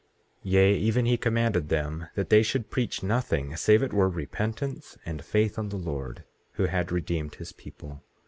18:20 0.45 0.51
Yea, 0.53 0.73
even 0.77 1.05
he 1.05 1.15
commanded 1.15 1.69
them 1.69 2.07
that 2.15 2.31
they 2.31 2.41
should 2.41 2.71
preach 2.71 3.03
nothing 3.03 3.55
save 3.55 3.83
it 3.83 3.93
were 3.93 4.09
repentance 4.09 4.97
and 5.05 5.23
faith 5.23 5.59
on 5.59 5.69
the 5.69 5.77
Lord, 5.77 6.23
who 6.53 6.63
had 6.63 6.91
redeemed 6.91 7.35
his 7.35 7.51
people. 7.51 8.01